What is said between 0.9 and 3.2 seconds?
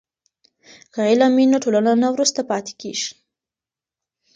که علم وي نو ټولنه نه وروسته پاتې کیږي.